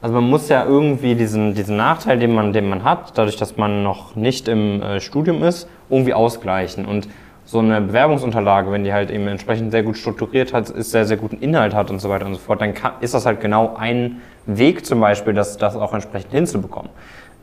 also 0.00 0.14
man 0.14 0.28
muss 0.28 0.48
ja 0.48 0.64
irgendwie 0.64 1.14
diesen, 1.14 1.54
diesen 1.54 1.76
Nachteil, 1.76 2.18
den 2.18 2.32
man, 2.32 2.52
den 2.52 2.68
man 2.68 2.84
hat, 2.84 3.16
dadurch, 3.18 3.36
dass 3.36 3.56
man 3.56 3.82
noch 3.82 4.14
nicht 4.14 4.48
im 4.48 4.80
äh, 4.80 5.00
Studium 5.00 5.42
ist, 5.42 5.68
irgendwie 5.90 6.14
ausgleichen. 6.14 6.86
Und 6.86 7.08
so 7.44 7.60
eine 7.60 7.80
Bewerbungsunterlage, 7.80 8.70
wenn 8.70 8.84
die 8.84 8.92
halt 8.92 9.10
eben 9.10 9.26
entsprechend 9.26 9.70
sehr 9.70 9.82
gut 9.82 9.96
strukturiert 9.96 10.52
hat, 10.52 10.68
ist 10.68 10.90
sehr, 10.90 11.06
sehr 11.06 11.16
guten 11.16 11.38
Inhalt 11.38 11.74
hat 11.74 11.90
und 11.90 11.98
so 11.98 12.10
weiter 12.10 12.26
und 12.26 12.34
so 12.34 12.40
fort, 12.40 12.60
dann 12.60 12.74
kann, 12.74 12.92
ist 13.00 13.14
das 13.14 13.24
halt 13.24 13.40
genau 13.40 13.74
ein 13.76 14.20
Weg 14.44 14.84
zum 14.84 15.00
Beispiel, 15.00 15.32
das, 15.32 15.56
das 15.56 15.74
auch 15.74 15.94
entsprechend 15.94 16.30
hinzubekommen. 16.30 16.90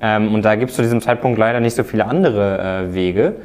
Ähm, 0.01 0.34
und 0.34 0.46
da 0.46 0.56
gibt 0.56 0.69
es 0.69 0.75
zu 0.75 0.84
diesem 0.84 1.01
Zeitpunkt 1.01 1.40
leider 1.40 1.60
nicht 1.60 1.75
so 1.75 1.84
viele 1.84 2.06
andere 2.06 2.60
äh, 2.60 2.94
Wege. 2.94 3.36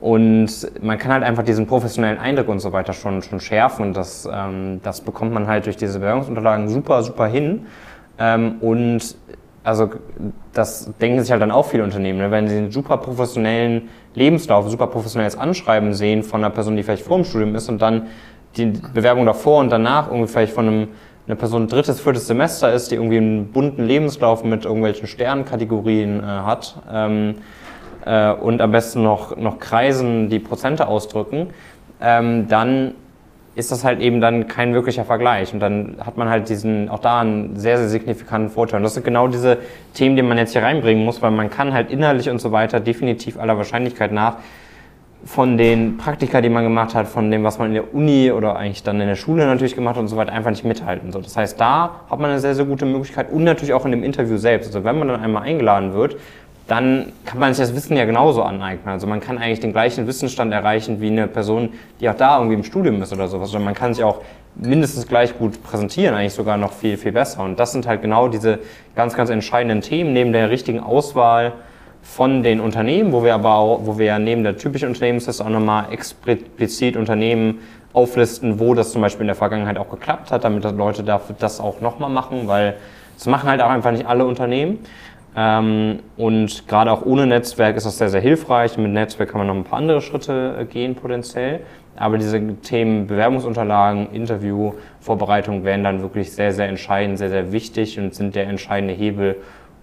Und 0.00 0.48
man 0.82 0.98
kann 0.98 1.12
halt 1.12 1.24
einfach 1.24 1.42
diesen 1.42 1.66
professionellen 1.66 2.18
Eindruck 2.18 2.48
und 2.48 2.60
so 2.60 2.72
weiter 2.72 2.92
schon, 2.92 3.22
schon 3.22 3.40
schärfen. 3.40 3.86
Und 3.86 3.96
das, 3.96 4.28
ähm, 4.30 4.80
das 4.82 5.00
bekommt 5.00 5.32
man 5.32 5.46
halt 5.46 5.66
durch 5.66 5.76
diese 5.76 5.98
Bewerbungsunterlagen 5.98 6.68
super, 6.68 7.02
super 7.02 7.26
hin. 7.26 7.66
Ähm, 8.20 8.56
und 8.60 9.16
also 9.64 9.90
das 10.52 10.90
denken 11.00 11.20
sich 11.20 11.30
halt 11.30 11.42
dann 11.42 11.50
auch 11.50 11.66
viele 11.66 11.84
Unternehmen, 11.84 12.18
ne? 12.18 12.30
wenn 12.30 12.48
sie 12.48 12.56
einen 12.56 12.70
super 12.70 12.96
professionellen 12.96 13.88
Lebenslauf, 14.14 14.68
super 14.68 14.86
professionelles 14.86 15.36
Anschreiben 15.36 15.94
sehen 15.94 16.22
von 16.22 16.42
einer 16.42 16.52
Person, 16.52 16.76
die 16.76 16.82
vielleicht 16.82 17.04
vor 17.04 17.16
dem 17.16 17.24
Studium 17.24 17.54
ist 17.54 17.68
und 17.68 17.80
dann 17.82 18.08
die 18.56 18.66
Bewerbung 18.66 19.26
davor 19.26 19.60
und 19.60 19.70
danach 19.70 20.08
irgendwie 20.08 20.28
vielleicht 20.28 20.52
von 20.52 20.66
einem, 20.66 20.88
einer 21.26 21.36
Person 21.36 21.68
drittes, 21.68 22.00
viertes 22.00 22.26
Semester 22.26 22.72
ist, 22.72 22.90
die 22.90 22.96
irgendwie 22.96 23.18
einen 23.18 23.52
bunten 23.52 23.84
Lebenslauf 23.84 24.44
mit 24.44 24.64
irgendwelchen 24.64 25.06
Sternkategorien 25.06 26.20
äh, 26.20 26.22
hat 26.22 26.76
ähm, 26.90 27.36
äh, 28.04 28.32
und 28.32 28.60
am 28.60 28.72
besten 28.72 29.02
noch, 29.02 29.36
noch 29.36 29.58
Kreisen, 29.58 30.28
die 30.28 30.40
Prozente 30.40 30.88
ausdrücken, 30.88 31.48
ähm, 32.00 32.48
dann 32.48 32.94
ist 33.54 33.72
das 33.72 33.84
halt 33.84 34.00
eben 34.00 34.20
dann 34.20 34.46
kein 34.46 34.74
wirklicher 34.74 35.04
Vergleich. 35.04 35.52
Und 35.52 35.60
dann 35.60 35.96
hat 36.04 36.16
man 36.16 36.28
halt 36.28 36.48
diesen, 36.48 36.88
auch 36.88 37.00
da 37.00 37.20
einen 37.20 37.56
sehr, 37.56 37.78
sehr 37.78 37.88
signifikanten 37.88 38.50
Vorteil. 38.50 38.78
Und 38.78 38.84
das 38.84 38.94
sind 38.94 39.04
genau 39.04 39.28
diese 39.28 39.58
Themen, 39.94 40.16
die 40.16 40.22
man 40.22 40.38
jetzt 40.38 40.52
hier 40.52 40.62
reinbringen 40.62 41.04
muss, 41.04 41.20
weil 41.20 41.32
man 41.32 41.50
kann 41.50 41.72
halt 41.72 41.90
inhaltlich 41.90 42.30
und 42.30 42.40
so 42.40 42.52
weiter 42.52 42.80
definitiv 42.80 43.38
aller 43.38 43.56
Wahrscheinlichkeit 43.56 44.12
nach 44.12 44.36
von 45.24 45.58
den 45.58 45.98
Praktika, 45.98 46.40
die 46.40 46.48
man 46.48 46.64
gemacht 46.64 46.94
hat, 46.94 47.06
von 47.06 47.30
dem, 47.30 47.44
was 47.44 47.58
man 47.58 47.68
in 47.68 47.74
der 47.74 47.94
Uni 47.94 48.32
oder 48.32 48.56
eigentlich 48.56 48.82
dann 48.82 49.00
in 49.00 49.06
der 49.06 49.16
Schule 49.16 49.44
natürlich 49.44 49.74
gemacht 49.74 49.96
hat 49.96 50.00
und 50.00 50.08
so 50.08 50.16
weiter, 50.16 50.32
einfach 50.32 50.50
nicht 50.50 50.64
mithalten. 50.64 51.12
So, 51.12 51.20
das 51.20 51.36
heißt, 51.36 51.60
da 51.60 52.00
hat 52.08 52.18
man 52.18 52.30
eine 52.30 52.40
sehr, 52.40 52.54
sehr 52.54 52.64
gute 52.64 52.86
Möglichkeit 52.86 53.30
und 53.30 53.44
natürlich 53.44 53.74
auch 53.74 53.84
in 53.84 53.90
dem 53.90 54.02
Interview 54.02 54.38
selbst. 54.38 54.68
Also 54.68 54.84
wenn 54.84 54.98
man 54.98 55.08
dann 55.08 55.20
einmal 55.20 55.42
eingeladen 55.42 55.92
wird, 55.92 56.16
dann 56.70 57.10
kann 57.24 57.40
man 57.40 57.52
sich 57.52 57.66
das 57.66 57.74
Wissen 57.74 57.96
ja 57.96 58.04
genauso 58.04 58.44
aneignen. 58.44 58.92
Also 58.92 59.08
man 59.08 59.18
kann 59.18 59.38
eigentlich 59.38 59.58
den 59.58 59.72
gleichen 59.72 60.06
Wissensstand 60.06 60.52
erreichen 60.52 61.00
wie 61.00 61.08
eine 61.08 61.26
Person, 61.26 61.70
die 61.98 62.08
auch 62.08 62.14
da 62.14 62.36
irgendwie 62.36 62.54
im 62.54 62.62
Studium 62.62 63.02
ist 63.02 63.12
oder 63.12 63.26
sowas. 63.26 63.50
Oder 63.50 63.58
man 63.58 63.74
kann 63.74 63.92
sich 63.92 64.04
auch 64.04 64.20
mindestens 64.54 65.08
gleich 65.08 65.36
gut 65.36 65.64
präsentieren, 65.64 66.14
eigentlich 66.14 66.34
sogar 66.34 66.56
noch 66.56 66.72
viel, 66.72 66.96
viel 66.96 67.10
besser. 67.10 67.42
Und 67.42 67.58
das 67.58 67.72
sind 67.72 67.88
halt 67.88 68.02
genau 68.02 68.28
diese 68.28 68.60
ganz, 68.94 69.14
ganz 69.14 69.30
entscheidenden 69.30 69.80
Themen 69.80 70.12
neben 70.12 70.32
der 70.32 70.48
richtigen 70.48 70.78
Auswahl 70.78 71.54
von 72.02 72.44
den 72.44 72.60
Unternehmen, 72.60 73.10
wo 73.10 73.24
wir 73.24 73.34
aber 73.34 73.56
auch, 73.56 73.80
wo 73.82 73.98
wir 73.98 74.06
ja 74.06 74.20
neben 74.20 74.44
der 74.44 74.56
typischen 74.56 74.90
Unternehmensliste 74.90 75.44
auch 75.44 75.50
nochmal 75.50 75.86
explizit 75.92 76.96
Unternehmen 76.96 77.58
auflisten, 77.92 78.60
wo 78.60 78.74
das 78.74 78.92
zum 78.92 79.02
Beispiel 79.02 79.22
in 79.22 79.26
der 79.26 79.36
Vergangenheit 79.36 79.76
auch 79.76 79.90
geklappt 79.90 80.30
hat, 80.30 80.44
damit 80.44 80.62
Leute 80.62 81.02
dafür 81.02 81.34
das 81.36 81.58
auch 81.58 81.80
nochmal 81.80 82.10
machen, 82.10 82.46
weil 82.46 82.76
das 83.16 83.26
machen 83.26 83.50
halt 83.50 83.60
auch 83.60 83.70
einfach 83.70 83.90
nicht 83.90 84.06
alle 84.06 84.24
Unternehmen. 84.24 84.78
Ähm, 85.40 86.00
und 86.18 86.68
gerade 86.68 86.92
auch 86.92 87.06
ohne 87.06 87.26
Netzwerk 87.26 87.76
ist 87.76 87.86
das 87.86 87.96
sehr, 87.96 88.10
sehr 88.10 88.20
hilfreich. 88.20 88.76
Mit 88.76 88.92
Netzwerk 88.92 89.30
kann 89.30 89.38
man 89.38 89.46
noch 89.46 89.54
ein 89.54 89.64
paar 89.64 89.78
andere 89.78 90.02
Schritte 90.02 90.56
äh, 90.60 90.64
gehen 90.66 90.94
potenziell. 90.94 91.60
Aber 91.96 92.18
diese 92.18 92.56
Themen 92.56 93.06
Bewerbungsunterlagen, 93.06 94.10
Interview, 94.12 94.74
Vorbereitung 95.00 95.64
werden 95.64 95.82
dann 95.82 96.02
wirklich 96.02 96.32
sehr, 96.32 96.52
sehr 96.52 96.68
entscheidend, 96.68 97.16
sehr, 97.16 97.30
sehr 97.30 97.52
wichtig 97.52 97.98
und 97.98 98.14
sind 98.14 98.34
der 98.34 98.48
entscheidende 98.48 98.92
Hebel, 98.92 99.36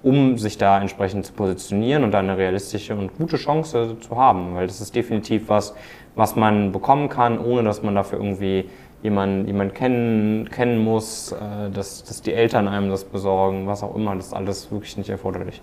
um 0.04 0.38
sich 0.38 0.60
da 0.60 0.80
entsprechend 0.80 1.26
zu 1.26 1.34
positionieren 1.34 2.04
und 2.04 2.12
dann 2.12 2.30
eine 2.30 2.38
realistische 2.38 2.96
und 2.96 3.18
gute 3.18 3.38
Chance 3.38 3.98
zu 4.00 4.16
haben. 4.16 4.54
Weil 4.54 4.68
das 4.68 4.80
ist 4.80 4.96
definitiv 4.96 5.50
was, 5.50 5.74
was 6.16 6.36
man 6.36 6.72
bekommen 6.72 7.10
kann, 7.10 7.40
ohne 7.40 7.64
dass 7.64 7.82
man 7.82 7.96
dafür 7.96 8.20
irgendwie 8.20 8.70
jemanden 9.04 9.46
jemand 9.46 9.76
kennen, 9.76 10.50
kennen 10.50 10.84
muss, 10.84 11.32
äh, 11.32 11.70
dass, 11.74 12.04
dass 12.04 12.22
die 12.22 12.34
Eltern 12.34 12.68
einem 12.68 12.90
das 12.90 13.04
besorgen, 13.04 13.68
was 13.68 13.84
auch 13.84 13.96
immer. 13.96 14.16
Das 14.16 14.28
ist 14.28 14.34
alles 14.34 14.72
wirklich 14.72 14.98
nicht 14.98 15.10
erforderlich. 15.10 15.62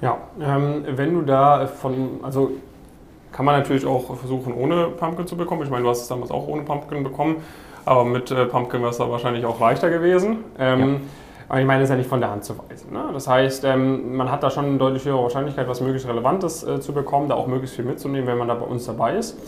Ja, 0.00 0.18
ähm, 0.40 0.84
wenn 0.86 1.14
du 1.14 1.22
da 1.22 1.66
von, 1.66 2.20
also 2.22 2.52
kann 3.32 3.44
man 3.44 3.58
natürlich 3.58 3.86
auch 3.86 4.16
versuchen, 4.16 4.54
ohne 4.54 4.88
Pumpkin 4.88 5.26
zu 5.26 5.36
bekommen. 5.36 5.62
Ich 5.62 5.70
meine, 5.70 5.82
du 5.82 5.90
hast 5.90 6.02
es 6.02 6.08
damals 6.08 6.30
auch 6.30 6.46
ohne 6.46 6.62
Pumpkin 6.62 7.02
bekommen, 7.02 7.36
aber 7.84 8.04
mit 8.04 8.30
äh, 8.30 8.46
Pumpkin 8.46 8.80
wäre 8.80 8.90
es 8.90 8.98
da 8.98 9.10
wahrscheinlich 9.10 9.44
auch 9.44 9.58
leichter 9.60 9.90
gewesen. 9.90 10.44
Ähm, 10.58 11.00
Aber 11.48 11.60
ich 11.60 11.66
meine, 11.66 11.80
das 11.80 11.88
ist 11.88 11.92
ja 11.92 11.96
nicht 11.96 12.10
von 12.10 12.20
der 12.20 12.30
Hand 12.30 12.44
zu 12.44 12.54
weisen. 12.58 12.92
Ne? 12.92 13.04
Das 13.12 13.26
heißt, 13.26 13.64
ähm, 13.64 14.16
man 14.16 14.30
hat 14.30 14.42
da 14.42 14.50
schon 14.50 14.66
eine 14.66 14.76
deutlich 14.76 15.06
höhere 15.06 15.22
Wahrscheinlichkeit, 15.22 15.66
was 15.66 15.80
möglichst 15.80 16.06
Relevantes 16.06 16.62
äh, 16.62 16.78
zu 16.78 16.92
bekommen, 16.92 17.28
da 17.28 17.36
auch 17.36 17.46
möglichst 17.46 17.74
viel 17.74 17.86
mitzunehmen, 17.86 18.26
wenn 18.26 18.36
man 18.36 18.48
da 18.48 18.54
bei 18.54 18.66
uns 18.66 18.84
dabei 18.84 19.16
ist. 19.16 19.38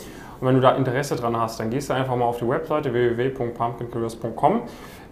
Und 0.40 0.46
wenn 0.46 0.54
du 0.54 0.60
da 0.60 0.72
Interesse 0.72 1.16
dran 1.16 1.36
hast, 1.36 1.60
dann 1.60 1.70
gehst 1.70 1.90
du 1.90 1.94
einfach 1.94 2.16
mal 2.16 2.24
auf 2.24 2.38
die 2.38 2.48
Webseite 2.48 2.92
www.pumpkincareers.com, 2.92 4.62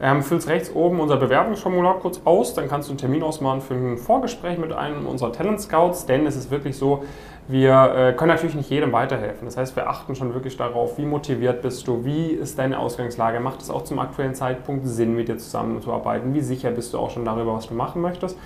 ähm, 0.00 0.22
füllst 0.22 0.48
rechts 0.48 0.74
oben 0.74 1.00
unser 1.00 1.16
Bewerbungsformular 1.16 1.98
kurz 1.98 2.20
aus, 2.24 2.54
dann 2.54 2.68
kannst 2.68 2.88
du 2.88 2.92
einen 2.92 2.98
Termin 2.98 3.22
ausmachen 3.22 3.60
für 3.60 3.74
ein 3.74 3.98
Vorgespräch 3.98 4.58
mit 4.58 4.72
einem 4.72 5.06
unserer 5.06 5.32
Talent 5.32 5.60
Scouts, 5.60 6.06
denn 6.06 6.26
es 6.26 6.36
ist 6.36 6.50
wirklich 6.50 6.76
so, 6.76 7.04
wir 7.46 7.94
äh, 7.94 8.12
können 8.12 8.28
natürlich 8.28 8.56
nicht 8.56 8.70
jedem 8.70 8.92
weiterhelfen. 8.92 9.46
Das 9.46 9.56
heißt, 9.56 9.74
wir 9.74 9.88
achten 9.88 10.14
schon 10.14 10.34
wirklich 10.34 10.56
darauf, 10.56 10.98
wie 10.98 11.06
motiviert 11.06 11.62
bist 11.62 11.86
du, 11.88 12.04
wie 12.04 12.28
ist 12.28 12.58
deine 12.58 12.78
Ausgangslage, 12.78 13.40
macht 13.40 13.62
es 13.62 13.70
auch 13.70 13.84
zum 13.84 13.98
aktuellen 13.98 14.34
Zeitpunkt 14.34 14.86
Sinn, 14.86 15.14
mit 15.14 15.28
dir 15.28 15.38
zusammenzuarbeiten, 15.38 16.34
wie 16.34 16.40
sicher 16.40 16.70
bist 16.70 16.92
du 16.92 16.98
auch 16.98 17.10
schon 17.10 17.24
darüber, 17.24 17.54
was 17.54 17.68
du 17.68 17.74
machen 17.74 18.02
möchtest 18.02 18.38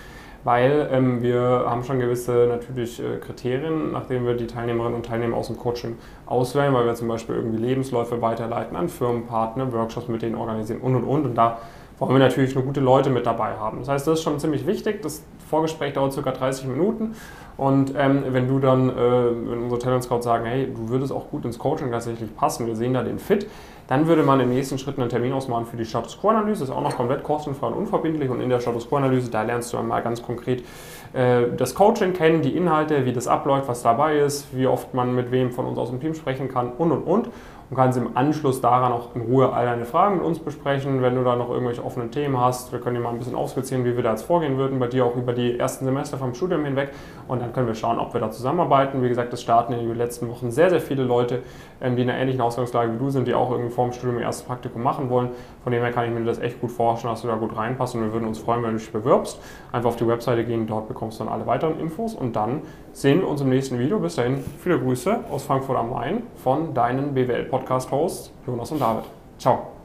weil 0.45 0.89
ähm, 0.91 1.23
wir 1.23 1.41
haben 1.67 1.85
schon 1.85 2.01
gewisse 2.01 2.47
natürlich 2.49 3.01
äh, 3.01 3.19
Kriterien, 3.19 3.93
nach 3.93 4.07
denen 4.07 4.27
wir 4.27 4.35
die 4.35 4.47
Teilnehmerinnen 4.47 4.97
und 4.97 5.07
Teilnehmer 5.07 5.37
aus 5.37 5.47
dem 5.47 5.57
Coaching 5.57 5.97
auswählen, 6.27 6.75
weil 6.75 6.87
wir 6.87 6.95
zum 6.95 7.09
Beispiel 7.09 7.37
irgendwie 7.37 7.59
Lebensläufe 7.59 8.21
weiterleiten 8.21 8.77
an 8.77 8.89
Firmenpartner, 8.89 9.73
Workshops 9.73 10.09
mit 10.09 10.23
denen 10.23 10.35
organisieren 10.35 10.81
und 10.81 10.97
und 10.97 11.05
und. 11.05 11.25
Und 11.27 11.35
da 11.37 11.59
wollen 11.99 12.13
wir 12.13 12.19
natürlich 12.19 12.55
nur 12.55 12.65
gute 12.65 12.81
Leute 12.81 13.11
mit 13.11 13.27
dabei 13.27 13.55
haben. 13.57 13.79
Das 13.81 13.89
heißt, 13.89 14.07
das 14.07 14.19
ist 14.19 14.25
schon 14.25 14.41
ziemlich 14.41 14.67
wichtig. 14.67 15.03
Das 15.03 15.25
Vorgespräch 15.49 15.93
dauert 15.93 16.15
ca. 16.15 16.31
30 16.31 16.67
Minuten. 16.67 17.15
Und 17.57 17.95
ähm, 17.97 18.25
wenn 18.31 18.49
du 18.49 18.59
dann, 18.59 18.89
äh, 18.89 18.95
wenn 18.97 19.63
unsere 19.63 19.79
Talent 19.79 20.03
Scouts 20.03 20.25
sagen, 20.25 20.47
hey, 20.47 20.67
du 20.67 20.89
würdest 20.89 21.13
auch 21.13 21.29
gut 21.31 21.45
ins 21.45 21.59
Coaching 21.59 21.91
tatsächlich 21.91 22.35
passen, 22.35 22.67
wir 22.67 22.75
sehen 22.75 22.95
da 22.95 23.03
den 23.03 23.19
Fit, 23.19 23.47
dann 23.89 24.07
würde 24.07 24.23
man 24.23 24.41
im 24.41 24.51
nächsten 24.51 24.79
Schritt 24.79 24.99
einen 24.99 25.09
Termin 25.09 25.33
ausmachen 25.33 25.67
für 25.67 25.77
die 25.77 25.85
Status 25.85 26.19
Quo-Analyse. 26.21 26.65
Ist 26.65 26.71
auch 26.71 26.83
noch 26.83 26.97
komplett 26.97 27.23
kostenfrei 27.23 27.67
und 27.67 27.75
unverbindlich. 27.75 28.31
Und 28.31 28.41
in 28.41 28.49
der 28.49 28.61
Status 28.61 28.89
Quo-Analyse, 28.89 29.31
da 29.31 29.43
lernst 29.43 29.73
du 29.73 29.79
einmal 29.79 30.03
ganz 30.03 30.23
konkret 30.23 30.65
äh, 31.13 31.45
das 31.57 31.75
Coaching 31.75 32.13
kennen, 32.13 32.43
die 32.43 32.57
Inhalte, 32.57 33.05
wie 33.05 33.13
das 33.13 33.29
abläuft, 33.29 33.69
was 33.69 33.83
dabei 33.83 34.19
ist, 34.19 34.57
wie 34.57 34.67
oft 34.67 34.95
man 34.95 35.15
mit 35.15 35.31
wem 35.31 35.51
von 35.51 35.67
uns 35.67 35.79
aus 35.79 35.91
dem 35.91 36.01
Team 36.01 36.15
sprechen 36.15 36.49
kann 36.49 36.73
und 36.73 36.93
und 36.93 37.03
und 37.03 37.29
und 37.73 37.77
kannst 37.77 37.97
im 37.97 38.19
Anschluss 38.19 38.61
daran 38.61 38.93
auch 38.93 39.17
in 39.17 39.23
Ruhe 39.23 39.51
all 39.51 39.65
deine 39.65 39.87
Fragen 39.87 40.17
mit 40.17 40.27
uns 40.27 40.39
besprechen. 40.39 41.01
Wenn 41.01 41.15
du 41.15 41.25
da 41.25 41.37
noch 41.37 41.49
irgendwelche 41.49 41.83
offenen 41.83 42.11
Themen 42.11 42.39
hast, 42.39 42.71
wir 42.71 42.81
können 42.81 42.97
dir 42.97 43.01
mal 43.01 43.09
ein 43.09 43.19
bisschen 43.19 43.35
aufskizzieren, 43.35 43.87
wie 43.87 43.97
wir 43.97 44.03
da 44.03 44.11
jetzt 44.11 44.25
vorgehen 44.25 44.59
würden, 44.59 44.79
bei 44.79 44.89
dir 44.89 45.07
auch 45.07 45.17
über 45.17 45.33
die 45.33 45.59
ersten 45.59 45.87
Semester 45.87 46.19
vom 46.19 46.35
Studium 46.35 46.67
hinweg. 46.67 46.91
Und 47.29 47.41
dann 47.41 47.55
können 47.55 47.69
wir 47.69 47.75
schauen, 47.75 47.99
ob 47.99 48.13
wir 48.13 48.21
da 48.21 48.31
zusammenarbeiten. 48.31 49.03
Wie 49.03 49.09
gesagt, 49.09 49.33
das 49.33 49.41
starten 49.41 49.73
in 49.73 49.89
den 49.89 49.97
letzten 49.97 50.29
Wochen 50.29 50.51
sehr, 50.51 50.69
sehr 50.69 50.83
viele 50.83 51.03
Leute, 51.03 51.45
ähm, 51.81 51.97
die 51.97 52.03
in 52.03 52.11
einer 52.11 52.19
ähnlichen 52.19 52.43
Ausgangslage 52.43 52.93
wie 52.93 52.99
du 52.99 53.09
sind, 53.09 53.27
die 53.27 53.33
auch 53.33 53.51
irgendwie 53.51 53.71
vor 53.71 53.87
dem 53.87 53.95
Studium 53.95 54.19
ihr 54.19 54.25
erstes 54.25 54.47
Praktikum 54.47 54.83
machen 54.83 55.09
wollen. 55.09 55.31
Von 55.63 55.73
dem 55.73 55.83
her 55.83 55.93
kann 55.93 56.05
ich 56.07 56.11
mir 56.11 56.25
das 56.25 56.39
echt 56.39 56.61
gut 56.61 56.71
vorstellen, 56.71 57.13
dass 57.13 57.23
du 57.23 57.29
da 57.29 57.37
gut 57.37 57.57
reinpasst 57.57 57.95
und 57.95 58.03
wir 58.03 58.13
würden 58.13 58.27
uns 58.27 58.39
freuen, 58.39 58.63
wenn 58.63 58.73
du 58.73 58.79
dich 58.79 58.93
bewirbst. 58.93 59.41
Einfach 59.71 59.91
auf 59.91 59.97
die 59.97 60.07
Webseite 60.07 60.45
gehen, 60.45 60.67
dort 60.67 60.89
bekommst 60.89 61.21
du 61.21 61.25
dann 61.25 61.33
alle 61.33 61.47
weiteren 61.47 61.79
Infos 61.79 62.15
und 62.15 62.35
dann 62.37 62.63
sehen 62.93 63.21
wir 63.21 63.29
uns 63.29 63.41
im 63.41 63.49
nächsten 63.49 63.79
Video. 63.79 63.99
Bis 63.99 64.17
dahin, 64.17 64.43
viele 64.59 64.79
Grüße 64.79 65.21
aus 65.31 65.45
Frankfurt 65.45 65.77
am 65.77 65.91
Main 65.91 66.23
von 66.37 66.75
deinen 66.75 67.15
BWL-Podcast-Hosts 67.15 68.33
Jonas 68.47 68.73
und 68.73 68.81
David. 68.81 69.05
Ciao. 69.39 69.82